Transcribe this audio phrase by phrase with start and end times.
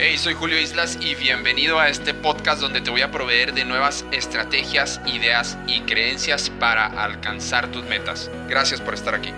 [0.00, 3.64] Hey, soy Julio Islas y bienvenido a este podcast donde te voy a proveer de
[3.64, 8.30] nuevas estrategias, ideas y creencias para alcanzar tus metas.
[8.46, 9.32] Gracias por estar aquí.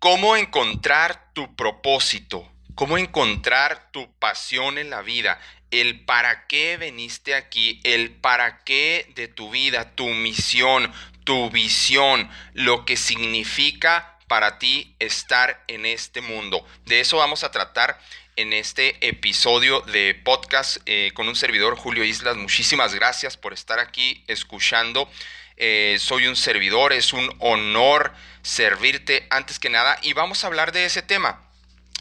[0.00, 2.50] ¿Cómo encontrar tu propósito?
[2.74, 5.38] ¿Cómo encontrar tu pasión en la vida?
[5.70, 10.92] El para qué veniste aquí, el para qué de tu vida, tu misión,
[11.22, 16.66] tu visión, lo que significa para ti estar en este mundo.
[16.86, 18.00] De eso vamos a tratar
[18.36, 22.36] en este episodio de podcast eh, con un servidor Julio Islas.
[22.36, 25.08] Muchísimas gracias por estar aquí escuchando.
[25.56, 30.72] Eh, soy un servidor, es un honor servirte antes que nada y vamos a hablar
[30.72, 31.42] de ese tema,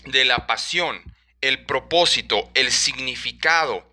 [0.06, 1.04] de la pasión,
[1.42, 3.86] el propósito, el significado,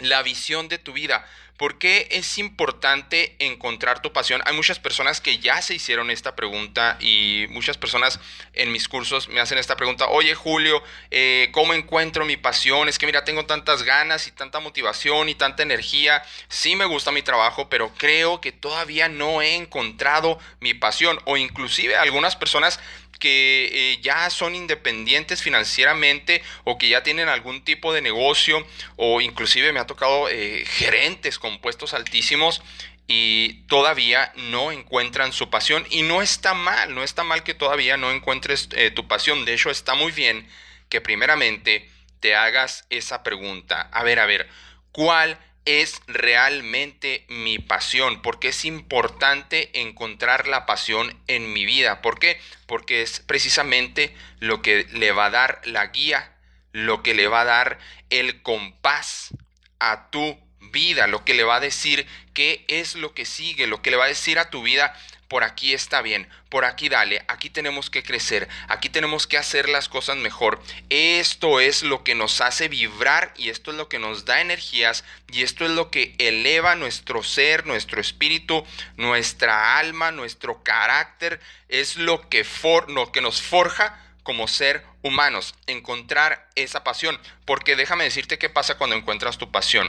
[0.00, 1.26] la visión de tu vida.
[1.60, 4.40] ¿Por qué es importante encontrar tu pasión?
[4.46, 8.18] Hay muchas personas que ya se hicieron esta pregunta y muchas personas
[8.54, 10.08] en mis cursos me hacen esta pregunta.
[10.08, 12.88] Oye Julio, eh, ¿cómo encuentro mi pasión?
[12.88, 16.22] Es que mira, tengo tantas ganas y tanta motivación y tanta energía.
[16.48, 21.20] Sí me gusta mi trabajo, pero creo que todavía no he encontrado mi pasión.
[21.26, 22.80] O inclusive algunas personas
[23.20, 29.20] que eh, ya son independientes financieramente o que ya tienen algún tipo de negocio o
[29.20, 32.62] inclusive me ha tocado eh, gerentes con puestos altísimos
[33.06, 35.84] y todavía no encuentran su pasión.
[35.90, 39.54] Y no está mal, no está mal que todavía no encuentres eh, tu pasión, de
[39.54, 40.48] hecho está muy bien
[40.88, 41.88] que primeramente
[42.20, 44.48] te hagas esa pregunta, a ver, a ver,
[44.92, 52.02] ¿cuál es realmente mi pasión, porque es importante encontrar la pasión en mi vida.
[52.02, 52.40] ¿Por qué?
[52.66, 56.32] Porque es precisamente lo que le va a dar la guía,
[56.72, 57.78] lo que le va a dar
[58.10, 59.30] el compás
[59.78, 63.82] a tu vida, lo que le va a decir qué es lo que sigue, lo
[63.82, 64.94] que le va a decir a tu vida
[65.30, 69.68] por aquí está bien, por aquí dale, aquí tenemos que crecer, aquí tenemos que hacer
[69.68, 70.60] las cosas mejor.
[70.90, 75.04] Esto es lo que nos hace vibrar y esto es lo que nos da energías
[75.30, 81.96] y esto es lo que eleva nuestro ser, nuestro espíritu, nuestra alma, nuestro carácter, es
[81.96, 87.20] lo que, for lo que nos forja como ser humanos, encontrar esa pasión.
[87.44, 89.88] Porque déjame decirte qué pasa cuando encuentras tu pasión.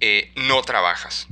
[0.00, 1.28] Eh, no trabajas.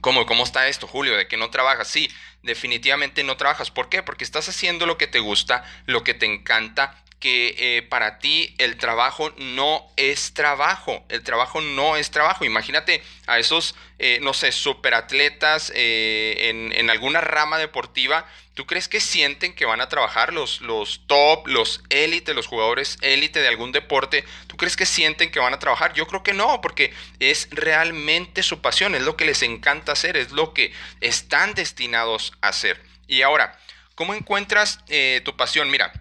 [0.00, 1.16] ¿Cómo, ¿Cómo está esto, Julio?
[1.16, 1.88] ¿De que no trabajas?
[1.88, 2.08] Sí,
[2.42, 3.70] definitivamente no trabajas.
[3.70, 4.02] ¿Por qué?
[4.02, 8.54] Porque estás haciendo lo que te gusta, lo que te encanta, que eh, para ti
[8.58, 12.44] el trabajo no es trabajo, el trabajo no es trabajo.
[12.44, 18.26] Imagínate a esos, eh, no sé, superatletas eh, en, en, alguna rama deportiva.
[18.54, 22.98] ¿Tú crees que sienten que van a trabajar los, los top, los élite, los jugadores
[23.00, 24.24] élite de algún deporte?
[24.46, 25.94] ¿Tú crees que sienten que van a trabajar?
[25.94, 30.16] Yo creo que no, porque es realmente su pasión, es lo que les encanta hacer,
[30.16, 32.80] es lo que están destinados a hacer.
[33.06, 33.58] Y ahora,
[33.94, 34.84] ¿cómo encuentras
[35.24, 35.70] tu pasión?
[35.70, 35.92] Mira,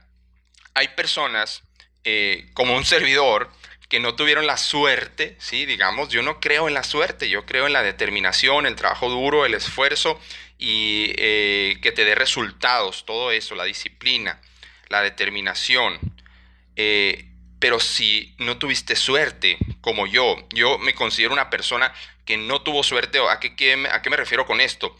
[0.77, 1.63] hay personas
[2.03, 3.49] eh, como un servidor
[3.89, 5.65] que no tuvieron la suerte, ¿sí?
[5.65, 9.45] Digamos, yo no creo en la suerte, yo creo en la determinación, el trabajo duro,
[9.45, 10.19] el esfuerzo
[10.59, 14.39] y eh, que te dé resultados, todo eso, la disciplina,
[14.89, 15.97] la determinación.
[16.75, 17.25] Eh,
[17.59, 21.91] pero si no tuviste suerte, como yo, yo me considero una persona
[22.23, 24.95] que no tuvo suerte, ¿a qué, a qué me refiero con esto?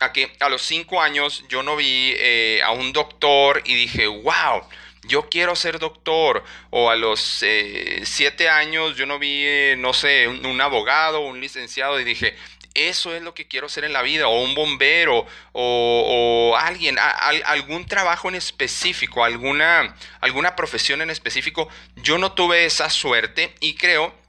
[0.00, 2.16] A que a los cinco años yo no vi
[2.60, 4.66] a un doctor y dije, wow,
[5.02, 6.44] yo quiero ser doctor.
[6.70, 11.40] O a los eh, siete años yo no vi, eh, no sé, un, abogado, un
[11.40, 12.36] licenciado y dije,
[12.74, 17.86] eso es lo que quiero ser en la vida, o un bombero, o, alguien, algún
[17.86, 21.68] trabajo en específico, alguna, alguna profesión en específico.
[21.96, 24.21] Yo no tuve esa suerte y creo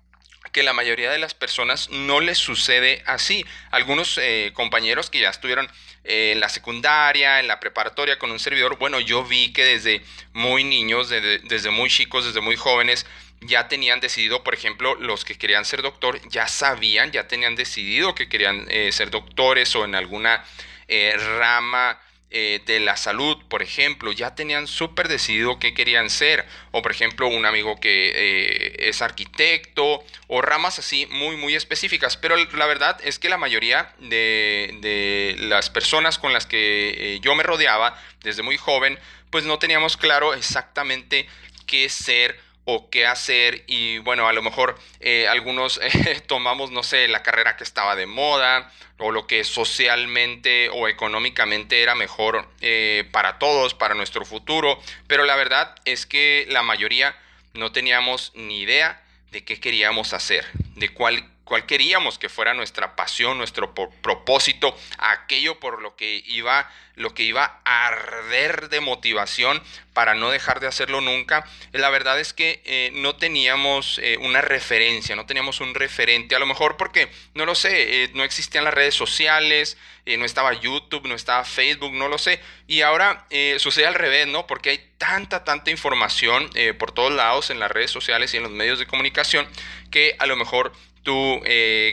[0.54, 3.46] que la mayoría de las personas no les sucede así.
[3.72, 5.68] Algunos eh, compañeros que ya estuvieron
[6.06, 10.02] en la secundaria, en la preparatoria con un servidor, bueno, yo vi que desde
[10.34, 13.06] muy niños, desde, muy chicos, desde muy jóvenes,
[13.42, 18.16] ya tenían decidido, por ejemplo, los que querían ser doctor, ya sabían, ya tenían decidido
[18.16, 20.44] que querían eh, ser doctores o en alguna
[20.88, 22.00] eh, rama
[22.36, 26.48] eh, de la salud, por ejemplo, ya tenían súper decidido qué querían ser.
[26.72, 32.18] O por ejemplo, un amigo que eh, es arquitecto o ramas así muy, muy específicas.
[32.18, 37.36] Pero la verdad es que la mayoría de, las personas con las que eh, yo
[37.36, 38.98] me rodeaba desde muy joven,
[39.30, 41.28] pues no teníamos claro exactamente
[41.68, 46.84] qué ser o qué hacer y bueno, a lo mejor eh, algunos eh, tomamos, no
[46.84, 52.48] sé, la carrera que estaba de moda o lo que socialmente o económicamente era mejor
[52.62, 57.16] eh, para todos, para nuestro futuro, pero la verdad es que la mayoría
[57.54, 59.02] no teníamos ni idea
[59.32, 60.46] de qué queríamos hacer,
[60.76, 66.70] de cuál cuál queríamos que fuera nuestra pasión, nuestro propósito, aquello por lo que iba
[66.96, 69.62] lo que iba a arder de motivación
[69.94, 71.44] para no dejar de hacerlo nunca.
[71.72, 76.40] La verdad es que eh, no teníamos eh, una referencia, no teníamos un referente, a
[76.40, 81.16] lo mejor porque, no lo sé, no existían las redes sociales, no estaba YouTube, no
[81.16, 82.40] estaba Facebook, no lo sé.
[82.68, 83.26] Y ahora
[83.58, 84.46] sucede al revés, ¿no?
[84.46, 88.52] Porque hay tanta, tanta información por todos lados en las redes sociales y en los
[88.52, 89.48] medios de comunicación
[89.92, 90.74] que a lo mejor
[91.04, 91.42] tu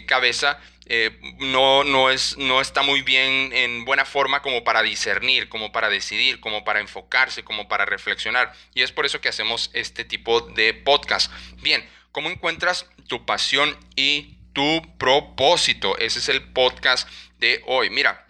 [0.07, 0.59] cabeza
[0.93, 5.71] eh, no, no, es, no está muy bien en buena forma como para discernir, como
[5.71, 8.53] para decidir, como para enfocarse, como para reflexionar.
[8.75, 11.31] Y es por eso que hacemos este tipo de podcast.
[11.62, 15.97] Bien, ¿cómo encuentras tu pasión y tu propósito?
[15.97, 17.09] Ese es el podcast
[17.39, 17.89] de hoy.
[17.91, 18.27] Mira,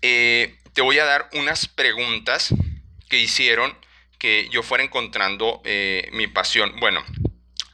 [0.00, 2.54] eh, te voy a dar unas preguntas
[3.10, 3.76] que hicieron
[4.18, 6.74] que yo fuera encontrando eh, mi pasión.
[6.80, 7.04] Bueno,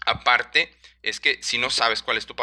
[0.07, 2.35] aparte es que si no sabes cuál es tu,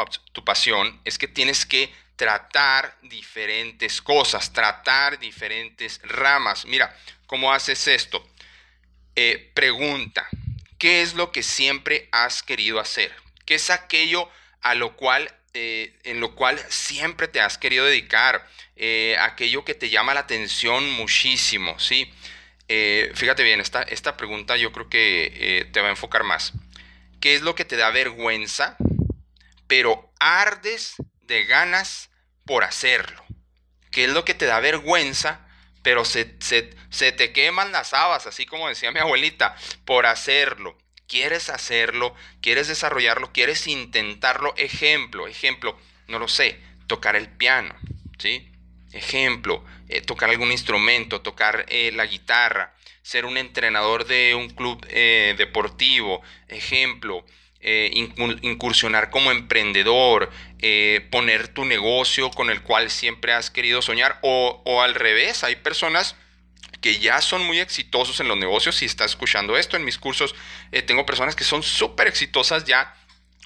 [0.44, 6.64] pasión, es que tienes que tratar diferentes cosas, tratar diferentes ramas.
[6.64, 6.94] Mira,
[7.26, 8.26] ¿cómo haces esto?
[9.14, 10.28] Eh, pregunta,
[10.78, 13.14] ¿qué es lo que siempre has querido hacer?
[13.44, 14.28] ¿Qué es aquello
[14.60, 18.48] a lo cual, eh, en lo cual siempre te has querido dedicar?
[18.74, 22.12] Eh, aquello que te llama la atención muchísimo, ¿sí?
[23.14, 26.52] fíjate bien, esta, esta pregunta yo creo que te va a enfocar más.
[27.20, 28.76] ¿Qué es lo que te da vergüenza?
[29.66, 32.10] Pero ardes de ganas
[32.44, 33.24] por hacerlo.
[33.90, 35.46] ¿Qué es lo que te da vergüenza?
[35.82, 40.76] Pero se, te queman las habas, así como decía mi abuelita, por hacerlo.
[41.06, 44.54] Quieres hacerlo, quieres desarrollarlo, quieres intentarlo.
[44.56, 47.74] Ejemplo, ejemplo, no lo sé, tocar el piano,
[48.18, 48.52] ¿sí?
[48.92, 52.74] Ejemplo, eh, tocar algún instrumento, tocar eh, la guitarra,
[53.08, 57.24] ser un entrenador de un club eh, deportivo, ejemplo,
[57.62, 57.90] eh,
[58.42, 64.82] incursionar como emprendedor, eh, poner tu negocio con el cual siempre has querido soñar, o,
[64.82, 66.16] al revés, hay personas
[66.82, 70.34] que ya son muy exitosos en los negocios, si estás escuchando esto en mis cursos,
[70.86, 72.94] tengo personas que son súper exitosas ya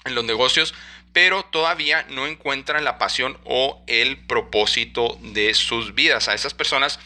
[0.04, 0.74] en los negocios,
[1.12, 6.28] pero todavía no encuentran la pasión o el propósito de sus vidas.
[6.28, 6.98] A esas personas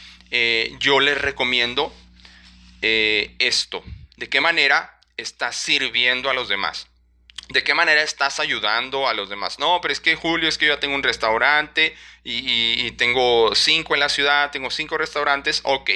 [0.81, 1.93] yo les recomiendo
[2.83, 3.83] eh, esto?
[4.17, 6.89] ¿De qué manera estás sirviendo a los demás?
[7.49, 9.59] ¿De qué manera estás ayudando a los demás?
[9.59, 11.95] No, pero es que Julio, es que yo ya tengo un restaurante
[12.25, 15.91] y, tengo cinco en la ciudad, tengo cinco restaurantes, ok.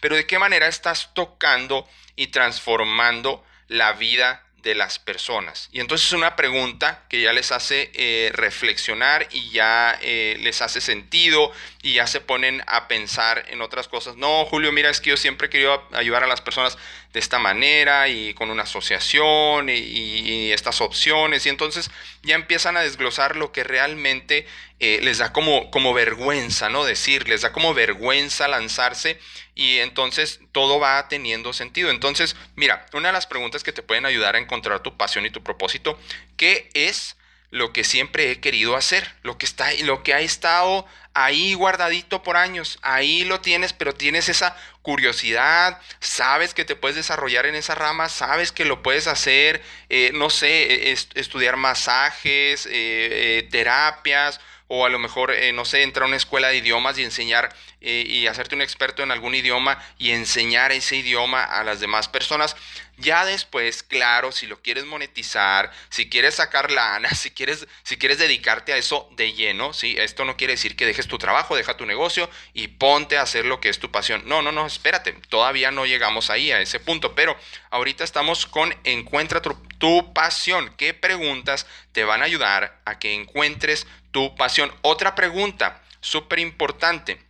[0.00, 1.86] Pero ¿de qué manera estás tocando
[2.16, 5.68] y transformando la vida de las personas.
[5.70, 10.62] Y entonces es una pregunta que ya les hace eh, reflexionar y ya eh, les
[10.62, 11.52] hace sentido
[11.82, 14.16] y ya se ponen a pensar en otras cosas.
[14.16, 16.78] No, Julio, mira, es que yo siempre he querido ayudar a las personas
[17.14, 21.46] de esta manera y con una asociación y, estas opciones.
[21.46, 21.90] Y entonces
[22.22, 24.46] ya empiezan a desglosar lo que realmente
[24.80, 26.84] eh, les da como, como vergüenza, ¿no?
[26.84, 29.18] Decir, les da como vergüenza lanzarse
[29.54, 31.90] y entonces todo va teniendo sentido.
[31.90, 35.30] Entonces, mira, una de las preguntas que te pueden ayudar a encontrar tu pasión y
[35.30, 35.98] tu propósito,
[36.36, 37.16] ¿qué es
[37.50, 39.14] lo que siempre he querido hacer?
[39.22, 40.84] Lo que está lo que ha estado
[41.14, 46.96] ahí guardadito por años, ahí lo tienes, pero tienes esa curiosidad, sabes que te puedes
[46.96, 52.70] desarrollar en esa rama, sabes que lo puedes hacer, eh, no sé, estudiar masajes, eh,
[52.72, 57.04] eh, terapias, o a lo mejor, no sé, entrar a una escuela de idiomas y
[57.04, 62.08] enseñar y hacerte un experto en algún idioma y enseñar ese idioma a las demás
[62.08, 62.56] personas.
[62.96, 68.18] Ya después, claro, si lo quieres monetizar, si quieres sacar lana, si quieres, si quieres
[68.18, 69.96] dedicarte a eso de lleno, ¿sí?
[69.98, 73.46] Esto no quiere decir que dejes tu trabajo, deja tu negocio y ponte a hacer
[73.46, 74.22] lo que es tu pasión.
[74.26, 77.36] No, no, no, espérate, todavía no llegamos ahí a ese punto, pero
[77.70, 80.72] ahorita estamos con encuentra tu, tu pasión.
[80.76, 84.72] ¿Qué preguntas te van a ayudar a que encuentres tu pasión?
[84.80, 87.20] Otra pregunta súper importante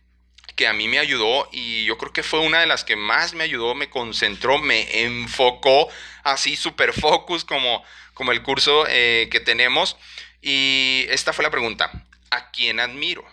[0.55, 3.33] que a mí me ayudó y yo creo que fue una de las que más
[3.33, 5.89] me ayudó, me concentró, me enfocó
[6.23, 9.97] así super focus como, como el curso eh, que tenemos.
[10.41, 11.91] Y esta fue la pregunta,
[12.29, 13.25] ¿a quién admiro?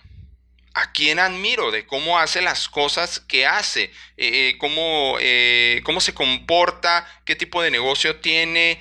[0.74, 1.70] ¿A quién admiro?
[1.70, 5.18] De cómo hace las cosas que hace, eh, eh, cómo,
[5.84, 8.80] cómo, se comporta, qué tipo de negocio tiene,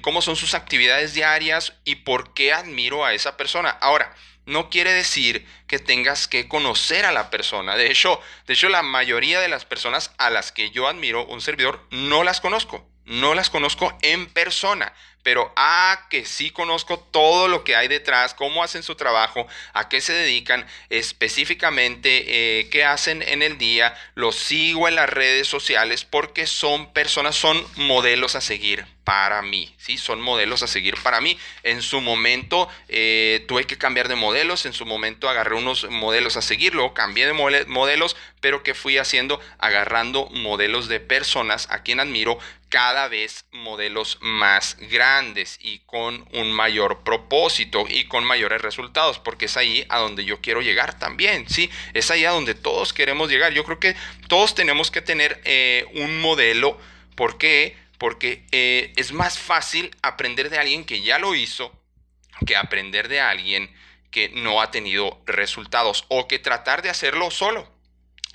[0.00, 3.70] cómo son sus actividades diarias y por qué admiro a esa persona.
[3.70, 4.14] Ahora,
[4.48, 7.76] no quiere decir que tengas que conocer a la persona.
[7.76, 11.42] De hecho, de hecho, la mayoría de las personas a las que yo admiro un
[11.42, 12.88] servidor no las conozco.
[13.04, 14.92] No las conozco en persona,
[15.22, 19.88] pero ah, que sí conozco todo lo que hay detrás, cómo hacen su trabajo, a
[19.88, 25.48] qué se dedican específicamente, eh, qué hacen en el día, los sigo en las redes
[25.48, 29.96] sociales porque son personas, son modelos a seguir para mí, ¿sí?
[29.96, 31.38] Son modelos a seguir para mí.
[31.62, 36.36] En su momento eh, tuve que cambiar de modelos, en su momento agarré unos modelos
[36.36, 39.40] a seguir, luego cambié de modelos, pero que fui haciendo?
[39.58, 45.07] Agarrando modelos de personas a quien admiro, cada vez modelos más grandes
[45.60, 50.40] y con un mayor propósito y con mayores resultados, porque es ahí a donde yo
[50.40, 51.70] quiero llegar también, ¿sí?
[51.94, 53.52] Es ahí a donde todos queremos llegar.
[53.52, 53.96] Yo creo que
[54.28, 56.78] todos tenemos que tener eh, un modelo,
[57.14, 57.76] ¿por qué?
[57.98, 61.72] porque eh, es más fácil aprender de alguien que ya lo hizo
[62.46, 63.70] que aprender de alguien
[64.10, 67.68] que no ha tenido resultados o que tratar de hacerlo solo.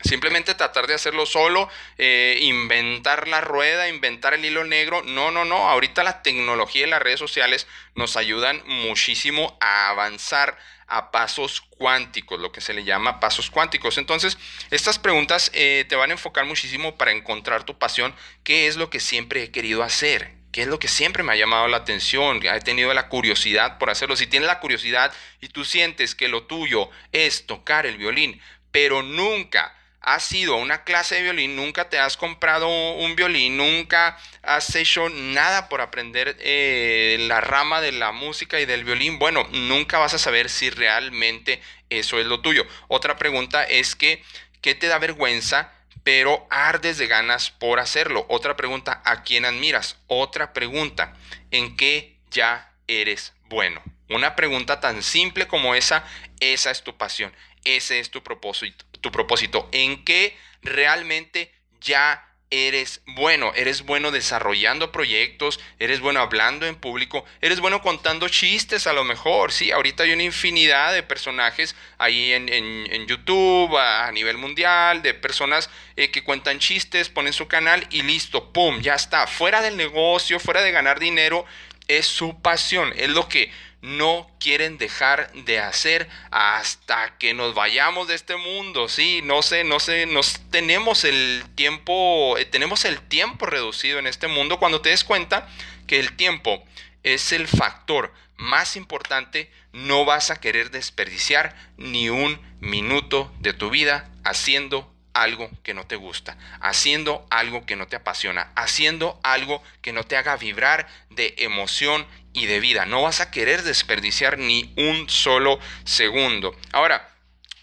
[0.04, 5.02] Simplemente tratar de hacerlo solo, eh, inventar la rueda, inventar el hilo negro.
[5.04, 5.70] No, no, no.
[5.70, 10.58] Ahorita la tecnología y las redes sociales nos ayudan muchísimo a avanzar
[10.88, 13.98] a pasos cuánticos, lo que se le llama pasos cuánticos.
[13.98, 14.38] Entonces,
[14.70, 18.90] estas preguntas eh, te van a enfocar muchísimo para encontrar tu pasión, qué es lo
[18.90, 22.42] que siempre he querido hacer, qué es lo que siempre me ha llamado la atención,
[22.46, 24.16] he tenido la curiosidad por hacerlo.
[24.16, 28.42] Si tienes la curiosidad y tú sientes que lo tuyo es tocar el violín,
[28.72, 33.56] pero nunca has ido a una clase de violín, nunca te has comprado un violín,
[33.56, 39.18] nunca has hecho nada por aprender eh, la rama de la música y del violín,
[39.18, 42.68] bueno, nunca vas a saber si realmente eso es lo tuyo.
[42.90, 44.22] Otra pregunta es que,
[44.62, 45.72] ¿qué te da vergüenza?
[46.04, 48.26] pero ardes de ganas por hacerlo.
[48.28, 49.96] Otra pregunta, ¿a quién admiras?
[50.08, 51.14] Otra pregunta,
[51.50, 53.82] ¿en qué ya eres bueno?
[54.10, 56.04] Una pregunta tan simple como esa,
[56.42, 57.34] esa es tu pasión,
[57.64, 64.92] ese es tu propósito tu propósito, en qué realmente ya eres bueno, eres bueno desarrollando
[64.92, 70.04] proyectos, eres bueno hablando en público, eres bueno contando chistes a lo mejor, sí, ahorita
[70.04, 76.24] hay una infinidad de personajes ahí en, YouTube a, nivel mundial, de personas eh, que
[76.24, 80.72] cuentan chistes, ponen su canal y listo, ¡pum!, ya está, fuera del negocio, fuera de
[80.72, 81.46] ganar dinero,
[81.88, 83.52] es su pasión, es lo que
[83.84, 88.88] no quieren dejar de hacer hasta que nos vayamos de este mundo.
[88.88, 94.08] Sí, no sé, no sé, nos tenemos el tiempo, eh, tenemos el tiempo reducido en
[94.08, 95.50] este mundo cuando te des cuenta
[95.86, 96.64] que el tiempo
[97.04, 103.70] es el factor más importante, no vas a querer desperdiciar ni un minuto de tu
[103.70, 109.62] vida haciendo algo que no te gusta, haciendo algo que no te apasiona, haciendo algo
[109.82, 112.86] que no te haga vibrar de emoción y de vida.
[112.86, 116.56] No vas a querer desperdiciar ni un solo segundo.
[116.72, 117.14] Ahora,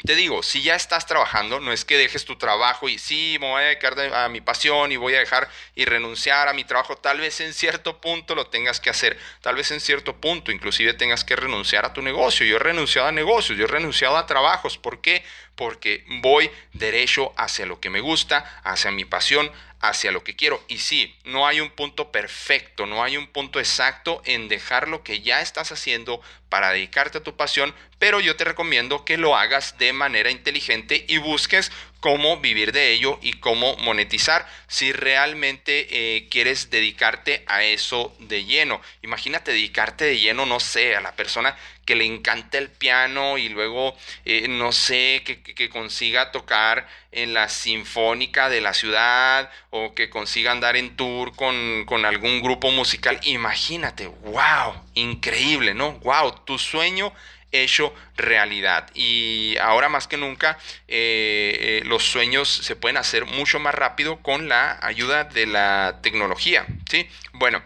[0.02, 3.48] te digo, si ya estás trabajando, no es que dejes tu trabajo y sí, me
[3.48, 6.96] voy a dedicar a mi pasión y voy a dejar y renunciar a mi trabajo.
[6.96, 9.18] Tal vez en cierto punto lo tengas que hacer.
[9.42, 12.46] Tal vez en cierto punto inclusive tengas que renunciar a tu negocio.
[12.46, 14.78] Yo he renunciado a negocios, yo he renunciado a trabajos.
[14.78, 15.22] ¿Por qué?
[15.60, 20.64] Porque voy derecho hacia lo que me gusta, hacia mi pasión, hacia lo que quiero.
[20.68, 25.02] Y sí, no hay un punto perfecto, no hay un punto exacto en dejar lo
[25.02, 29.36] que ya estás haciendo para dedicarte a tu pasión, pero yo te recomiendo que lo
[29.36, 35.86] hagas de manera inteligente y busques cómo vivir de ello y cómo monetizar si realmente
[35.90, 38.80] eh, quieres dedicarte a eso de lleno.
[39.02, 43.48] Imagínate dedicarte de lleno, no sé, a la persona que le encanta el piano y
[43.48, 49.94] luego, eh, no sé, que, que, consiga tocar en la sinfónica de la ciudad o
[49.94, 53.18] que consiga andar en tour con, con algún grupo musical.
[53.24, 55.92] Imagínate, wow, increíble, ¿no?
[55.94, 57.12] Wow, tu sueño
[57.52, 58.90] hecho realidad.
[58.94, 64.22] Y ahora más que nunca eh, eh, los sueños se pueden hacer mucho más rápido
[64.22, 66.66] con la ayuda de la tecnología.
[66.90, 67.08] ¿sí?
[67.32, 67.62] Bueno,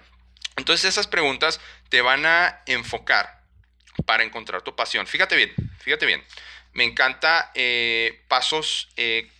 [0.56, 3.40] entonces esas preguntas te van a enfocar
[4.06, 5.06] para encontrar tu pasión.
[5.06, 6.24] Fíjate bien, fíjate bien.
[6.72, 8.88] Me encanta eh, pasos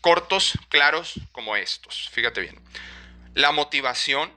[0.01, 2.09] cortos, claros como estos.
[2.13, 2.61] Fíjate bien.
[3.35, 4.31] La motivación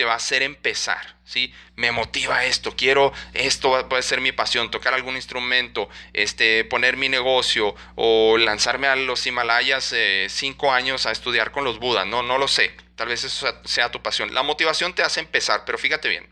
[0.00, 1.52] te va a hacer empezar, ¿sí?
[1.76, 7.10] Me motiva esto, quiero, esto puede ser mi pasión, tocar algún instrumento, este, poner mi
[7.10, 12.22] negocio o lanzarme a los Himalayas eh, cinco años a estudiar con los Budas, no,
[12.22, 14.32] no lo sé, tal vez eso sea tu pasión.
[14.32, 16.26] La motivación te hace empezar, pero fíjate bien,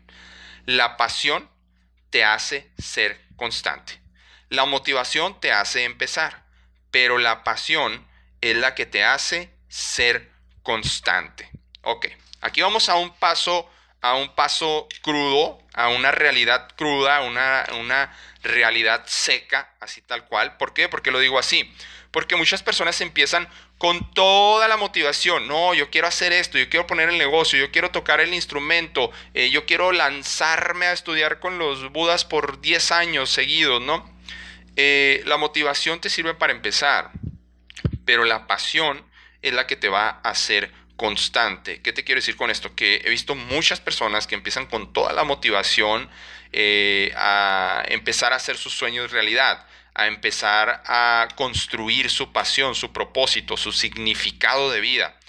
[0.65, 1.47] la pasión
[2.09, 4.01] te hace ser constante.
[4.49, 6.43] La motivación te hace empezar,
[6.89, 8.07] pero la pasión
[8.41, 10.31] es la que te hace ser
[10.63, 11.51] constante.
[11.83, 12.07] Ok.
[12.41, 13.69] Aquí vamos a un paso,
[14.01, 20.57] a un paso crudo, a una realidad cruda, una, una realidad seca, así tal cual.
[20.57, 20.89] ¿Por qué?
[20.89, 21.71] Porque lo digo así.
[22.11, 25.47] Porque muchas personas empiezan con toda la motivación.
[25.47, 29.11] No, yo quiero hacer esto, yo quiero poner el negocio, yo quiero tocar el instrumento,
[29.33, 34.09] eh, yo quiero lanzarme a estudiar con los Budas por 10 años seguidos, ¿no?
[34.75, 37.11] Eh, la motivación te sirve para empezar,
[38.05, 39.05] pero la pasión
[39.41, 41.81] es la que te va a hacer constante.
[41.81, 42.75] ¿Qué te quiero decir con esto?
[42.75, 46.07] Que he visto muchas personas que empiezan con toda la motivación
[46.51, 49.65] eh, a empezar a hacer sus sueños realidad
[49.99, 55.19] a empezar a construir su pasión, su propósito, su significado de vida.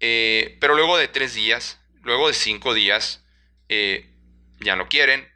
[0.00, 3.22] Eh, pero luego de tres días, luego de cinco días,
[3.68, 4.10] eh,
[4.60, 5.28] ya no quieren,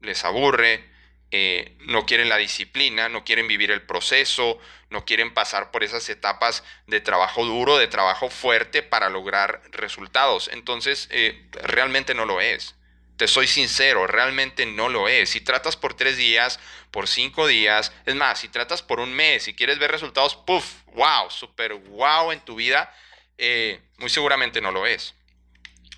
[0.00, 0.84] les aburre,
[1.30, 4.58] eh, no quieren la disciplina, no quieren vivir el proceso,
[4.90, 10.48] no quieren pasar por esas etapas de trabajo duro, de trabajo fuerte para lograr resultados.
[10.52, 11.08] Entonces,
[11.52, 12.76] realmente no lo es.
[13.16, 15.30] Te soy sincero, realmente no lo es.
[15.30, 19.48] Si tratas por tres días, por cinco días, es más, si tratas por un mes
[19.48, 22.94] y quieres ver resultados, puff, wow, super wow en tu vida,
[23.38, 25.14] eh, muy seguramente no lo es.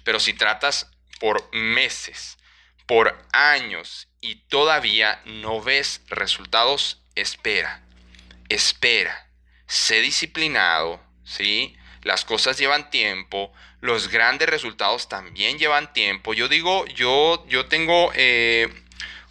[0.04, 2.38] Pero si tratas por meses,
[2.86, 7.82] por años y todavía no ves resultados, espera,
[8.48, 9.28] espera,
[9.66, 11.76] sé disciplinado, ¿sí?
[12.02, 16.34] Las cosas llevan tiempo, los grandes resultados también llevan tiempo.
[16.34, 18.68] Yo digo, yo, yo tengo eh,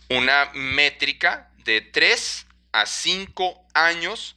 [0.10, 4.36] una métrica de 3 a 5 años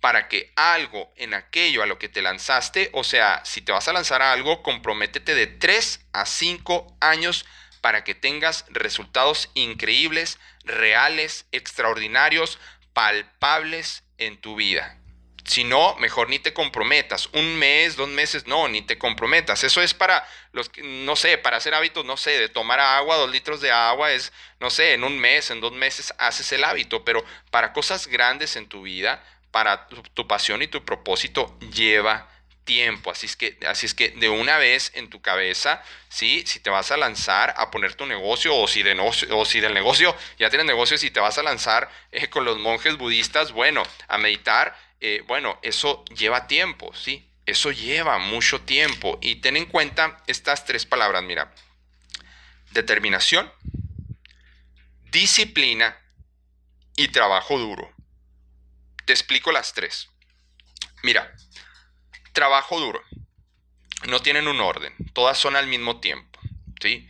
[0.00, 3.86] para que algo en aquello a lo que te lanzaste, o sea, si te vas
[3.86, 7.46] a lanzar a algo, comprométete de 3 a 5 años
[7.82, 12.58] para que tengas resultados increíbles, reales, extraordinarios,
[12.94, 14.98] palpables en tu vida.
[15.44, 17.28] Si no, mejor ni te comprometas.
[17.32, 19.64] Un mes, dos meses, no, ni te comprometas.
[19.64, 23.16] Eso es para los que, no sé, para hacer hábitos, no sé, de tomar agua,
[23.16, 26.62] dos litros de agua, es, no sé, en un mes, en dos meses haces el
[26.62, 27.04] hábito.
[27.04, 32.28] Pero para cosas grandes en tu vida, para tu, pasión y tu propósito, lleva
[32.64, 33.10] tiempo.
[33.10, 36.44] Así es que, así es que de una vez en tu cabeza, ¿sí?
[36.46, 39.74] si te vas a lanzar a poner tu negocio o si, de o si del
[39.74, 43.82] negocio ya tienes negocios y te vas a lanzar eh, con los monjes budistas, bueno,
[44.08, 47.28] a meditar eh, bueno, eso lleva tiempo, ¿sí?
[47.44, 49.18] Eso lleva mucho tiempo.
[49.20, 51.52] Y ten en cuenta estas tres palabras, mira.
[52.70, 53.52] Determinación,
[55.10, 55.98] disciplina
[56.94, 57.92] y trabajo duro.
[59.04, 60.08] Te explico las tres.
[61.02, 61.34] Mira,
[62.32, 63.02] trabajo duro.
[64.08, 66.40] No tienen un orden, todas son al mismo tiempo.
[66.80, 67.08] ¿sí?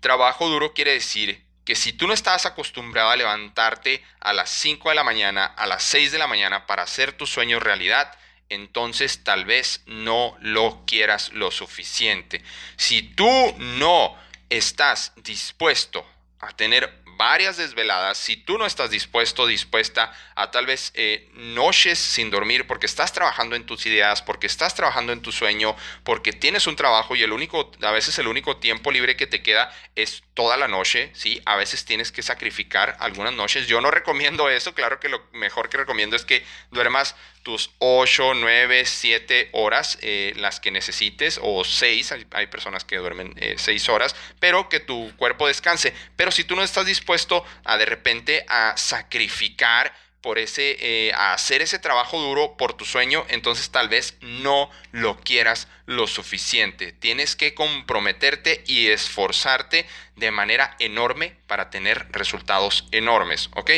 [0.00, 4.88] Trabajo duro quiere decir que si tú no estás acostumbrado a levantarte a las 5
[4.88, 8.12] de la mañana, a las 6 de la mañana para hacer tu sueño realidad,
[8.48, 12.42] entonces tal vez no lo quieras lo suficiente.
[12.76, 14.16] Si tú no
[14.50, 16.06] estás dispuesto
[16.40, 21.96] a tener varias desveladas, si tú no estás dispuesto, dispuesta a tal vez eh, noches
[21.96, 26.32] sin dormir porque estás trabajando en tus ideas, porque estás trabajando en tu sueño, porque
[26.32, 29.72] tienes un trabajo y el único, a veces el único tiempo libre que te queda
[29.94, 31.40] es toda la noche, ¿sí?
[31.44, 33.68] A veces tienes que sacrificar algunas noches.
[33.68, 38.34] Yo no recomiendo eso, claro que lo mejor que recomiendo es que duermas tus 8,
[38.34, 43.92] 9, 7 horas, eh, las que necesites, o 6, hay, personas que duermen 6 eh,
[43.92, 45.92] horas, pero que tu cuerpo descanse.
[46.16, 51.34] Pero si tú no estás dispuesto a de repente a sacrificar por ese, eh, a
[51.34, 56.92] hacer ese trabajo duro por tu sueño, entonces tal vez no lo quieras lo suficiente.
[56.92, 63.70] Tienes que comprometerte y esforzarte de manera enorme para tener resultados enormes, ¿ok?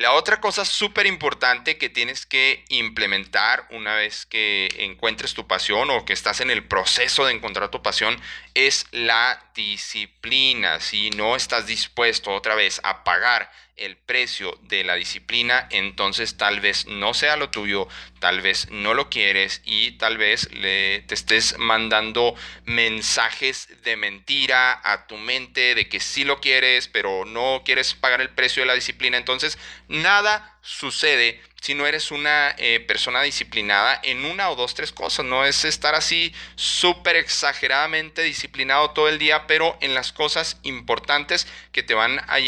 [0.00, 5.90] La otra cosa súper importante que tienes que implementar una vez que encuentres tu pasión
[5.90, 8.18] o que estás en el proceso de encontrar tu pasión
[8.54, 10.80] es la disciplina.
[10.80, 16.60] Si no estás dispuesto otra vez a pagar el precio de la disciplina, entonces tal
[16.60, 17.88] vez no sea lo tuyo,
[18.20, 24.80] tal vez no lo quieres y tal vez le, te estés mandando mensajes de mentira
[24.84, 28.66] a tu mente de que sí lo quieres, pero no quieres pagar el precio de
[28.66, 29.16] la disciplina.
[29.16, 34.92] Entonces, nada sucede si no eres una eh, persona disciplinada en una o dos, tres
[34.92, 35.26] cosas.
[35.26, 41.46] No es estar así súper exageradamente disciplinado todo el día, pero en las cosas importantes
[41.72, 42.38] que te van a,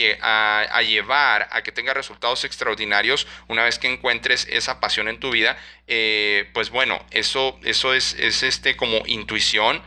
[0.82, 5.58] llevar a que tengas resultados extraordinarios una vez que encuentres esa pasión en tu vida.
[5.86, 9.82] Eh, pues bueno, eso, eso es, es este como intuición.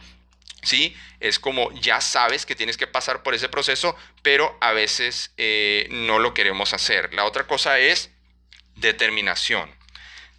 [0.62, 0.96] ¿sí?
[1.20, 5.88] Es como ya sabes que tienes que pasar por ese proceso, pero a veces eh,
[5.90, 7.14] no lo queremos hacer.
[7.14, 8.12] La otra cosa es
[8.76, 9.70] Determinación.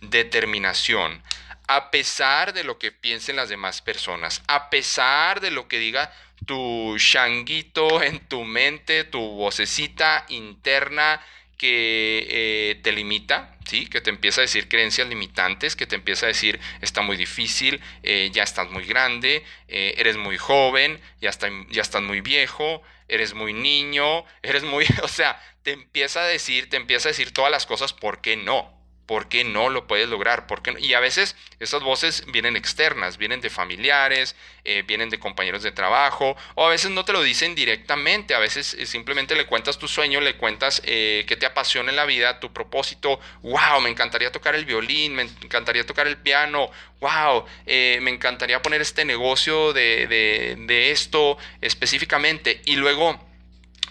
[0.01, 1.23] Determinación.
[1.69, 6.13] A pesar de lo que piensen las demás personas, a pesar de lo que diga
[6.45, 11.21] tu changuito en tu mente, tu vocecita interna
[11.57, 13.87] que eh, te limita, ¿sí?
[13.87, 17.81] que te empieza a decir creencias limitantes, que te empieza a decir está muy difícil,
[18.03, 22.83] eh, ya estás muy grande, eh, eres muy joven, ya, está, ya estás muy viejo,
[23.09, 27.33] eres muy niño, eres muy, o sea, te empieza a decir, te empieza a decir
[27.33, 28.76] todas las cosas, ¿por qué no?
[29.07, 30.47] ¿Por qué no lo puedes lograr?
[30.47, 35.63] ¿Por Y a veces esas voces vienen externas, vienen de familiares, eh, vienen de compañeros
[35.63, 39.47] de trabajo, o a veces no te lo dicen directamente, a veces eh, simplemente le
[39.47, 43.81] cuentas tu sueño, le cuentas eh, qué te apasiona en la vida, tu propósito, wow,
[43.81, 49.05] me encantaría tocar el violín, me encantaría tocar el piano, wow, me encantaría poner este
[49.05, 53.26] negocio de, de esto específicamente, y luego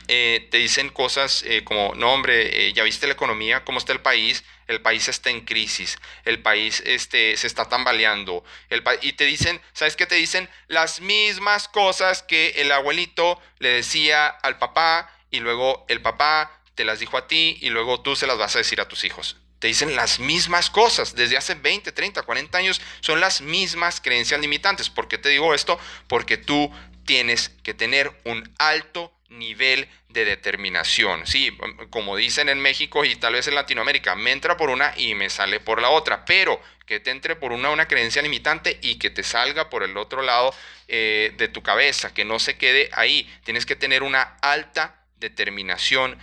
[0.07, 3.93] eh, te dicen cosas eh, como, no hombre, eh, ya viste la economía, cómo está
[3.93, 9.13] el país, el país está en crisis, el país este, se está tambaleando, el y
[9.13, 10.49] te dicen, ¿sabes qué te dicen?
[10.67, 16.85] Las mismas cosas que el abuelito le decía al papá y luego el papá te
[16.85, 19.37] las dijo a ti y luego tú se las vas a decir a tus hijos.
[19.59, 22.81] Te dicen las mismas cosas desde hace 20, 30, 40 años.
[22.99, 24.89] Son las mismas creencias limitantes.
[24.89, 25.79] ¿Por qué te digo esto?
[26.07, 26.71] Porque tú
[27.05, 31.25] tienes que tener un alto nivel de determinación.
[31.27, 31.57] Sí,
[31.89, 35.29] como dicen en México y tal vez en Latinoamérica, me entra por una y me
[35.29, 39.09] sale por la otra, pero que te entre por una una creencia limitante y que
[39.09, 40.53] te salga por el otro lado
[40.87, 43.29] eh, de tu cabeza, que no se quede ahí.
[43.43, 46.17] Tienes que tener una alta determinación.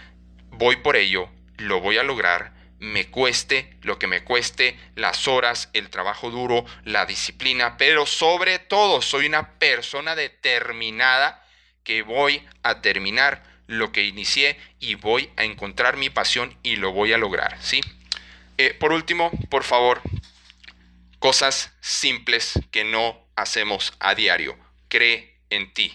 [0.51, 5.71] Voy por ello, lo voy a lograr me cueste lo que me cueste, las horas,
[5.73, 11.42] el trabajo duro, la disciplina, pero sobre todo soy una persona determinada
[11.85, 16.93] que voy a terminar lo que inicié y voy a encontrar mi pasión y lo
[16.93, 17.81] voy a lograr, ¿sí?
[18.59, 20.03] Eh, por último, por favor,
[21.19, 24.59] cosas simples que no hacemos a diario.
[24.89, 25.95] Cree en ti.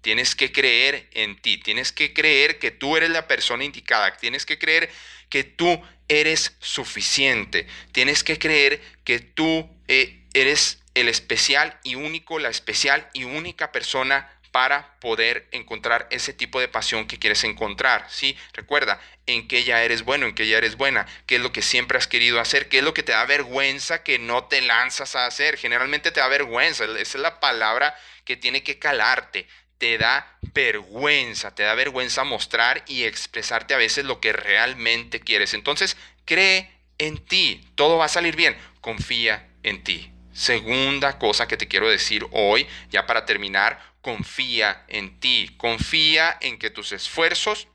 [0.00, 4.44] Tienes que creer en ti, tienes que creer que tú eres la persona indicada, tienes
[4.44, 4.90] que creer
[5.30, 12.38] que tú eres suficiente, tienes que creer que tú eh, eres el especial y único,
[12.38, 18.06] la especial y única persona para poder encontrar ese tipo de pasión que quieres encontrar,
[18.08, 18.38] ¿sí?
[18.52, 21.60] Recuerda, en qué ya eres bueno, en qué ya eres buena, qué es lo que
[21.60, 25.16] siempre has querido hacer, qué es lo que te da vergüenza que no te lanzas
[25.16, 25.56] a hacer.
[25.56, 29.48] Generalmente te da vergüenza, esa es la palabra que tiene que calarte.
[29.78, 35.52] Te da vergüenza, te da vergüenza mostrar y expresarte a veces lo que realmente quieres.
[35.54, 40.12] Entonces, cree en ti, todo va a salir bien, confía en ti.
[40.32, 46.58] Segunda cosa que te quiero decir hoy, ya para terminar, confía en ti, confía en
[46.58, 47.66] que tus esfuerzos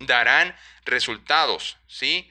[0.00, 2.30] darán resultados, ¿sí?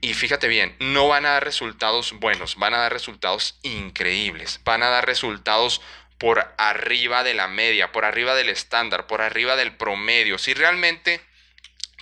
[0.00, 4.82] Y fíjate bien, no van a dar resultados buenos, van a dar resultados increíbles, van
[4.82, 5.82] a dar resultados
[6.16, 10.38] por arriba de la media, por arriba del estándar, por arriba del promedio.
[10.38, 11.20] Si realmente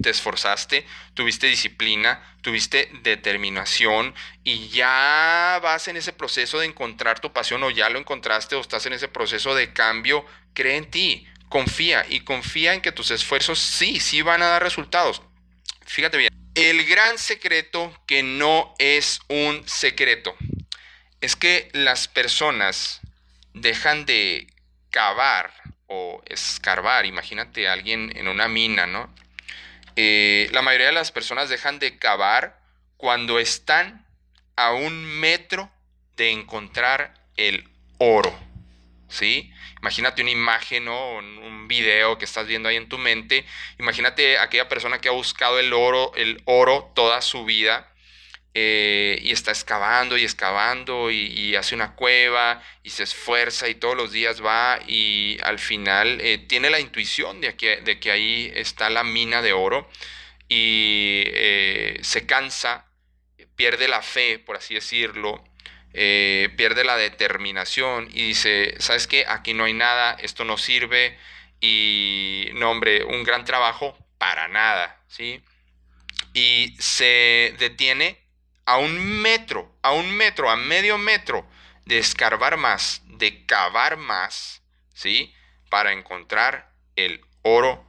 [0.02, 7.32] te esforzaste, tuviste disciplina, tuviste determinación y ya vas en ese proceso de encontrar tu
[7.32, 11.26] pasión o ya lo encontraste o estás en ese proceso de cambio, cree en ti,
[11.48, 15.22] confía y confía en que tus esfuerzos sí, sí van a dar resultados.
[15.87, 20.37] Fíjate bien, el gran secreto que no es un secreto
[21.20, 23.00] es que las personas
[23.54, 24.46] dejan de
[24.90, 25.52] cavar
[25.87, 29.12] o escarbar, imagínate a alguien en una mina, ¿no?
[30.00, 32.61] Eh, la mayoría de las personas dejan de cavar
[32.96, 34.06] cuando están
[34.54, 35.72] a un metro
[36.16, 38.32] de encontrar el oro.
[39.08, 39.52] ¿Sí?
[39.80, 43.44] Imagínate una imagen o un video que estás viendo ahí en tu mente.
[43.80, 47.88] Imagínate aquella persona que ha buscado el oro, el oro toda su vida
[48.60, 53.96] eh, y está excavando y excavando y, hace una cueva y se esfuerza y todos
[53.96, 58.50] los días va y al final eh, tiene la intuición de que, de que, ahí
[58.56, 59.88] está la mina de oro
[60.48, 62.86] y eh, se cansa,
[63.54, 65.44] pierde la fe, por así decirlo,
[65.92, 69.24] pierde la determinación y dice, ¿sabes qué?
[69.28, 71.16] Aquí no hay nada, esto no sirve
[71.60, 75.42] y no, hombre, un gran trabajo para nada, ¿sí?
[76.34, 78.27] Y se detiene
[78.68, 81.46] a un metro, a un metro, a medio metro
[81.87, 84.61] de escarbar más, de cavar más,
[84.92, 85.35] ¿sí?
[85.70, 87.83] Para encontrar el oro,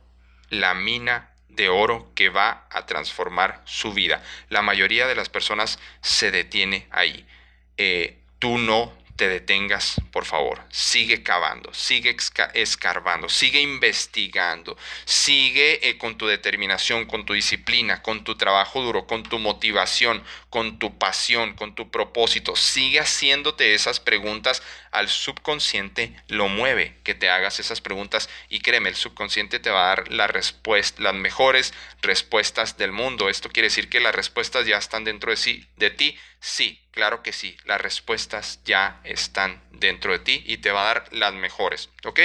[0.48, 4.24] la mina de oro que va a transformar su vida.
[4.48, 7.28] La mayoría de las personas se detiene ahí.
[7.76, 10.62] Eh, tú no te detengas, por favor.
[10.69, 12.15] Sigue cavando, sigue
[12.53, 19.08] escarbando, sigue investigando, sigue eh, con tu determinación, con tu disciplina, con tu trabajo duro,
[19.08, 22.55] con tu motivación, con tu pasión, con tu propósito.
[22.55, 24.63] Sigue haciéndote esas preguntas.
[24.91, 29.91] Al subconsciente lo mueve que te hagas esas preguntas y créeme, el subconsciente te va
[29.91, 33.27] a dar las mejores respuestas del mundo.
[33.27, 36.17] Esto quiere decir que las respuestas ya están dentro de, sí, de ti.
[36.39, 40.93] Sí, claro que sí, las respuestas ya están dentro de ti y te va a
[40.93, 41.89] dar las mejores.
[42.06, 42.19] ¿Ok?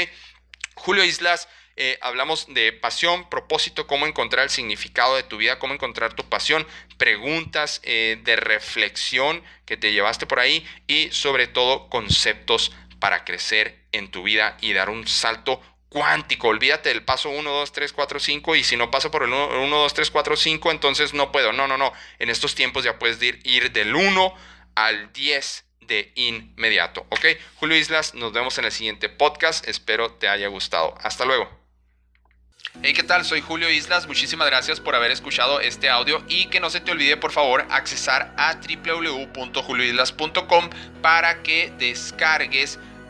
[0.74, 5.74] Julio Islas eh, hablamos de pasión, propósito, cómo encontrar el significado de tu vida, cómo
[5.74, 6.66] encontrar tu pasión,
[6.98, 13.86] preguntas eh, de reflexión que te llevaste por ahí y sobre todo conceptos para crecer
[13.90, 16.48] en tu vida y dar un salto cuántico.
[16.48, 19.68] Olvídate del paso 1, 2, 3, 4, 5 y si no paso por el 1,
[19.68, 21.52] 2, 3, 4, 5, entonces no puedo.
[21.52, 21.92] No, no, no.
[22.20, 24.34] En estos tiempos ya puedes ir, ir del 1
[24.74, 27.06] al 10 de inmediato.
[27.10, 27.26] ¿Ok?
[27.56, 29.68] Julio Islas, nos vemos en el siguiente podcast.
[29.68, 30.94] Espero te haya gustado.
[31.02, 31.48] Hasta luego.
[32.82, 33.24] Hey, ¿qué tal?
[33.24, 34.08] Soy Julio Islas.
[34.08, 37.64] Muchísimas gracias por haber escuchado este audio y que no se te olvide, por favor,
[37.70, 42.80] accesar a www.julioislas.com para que descargues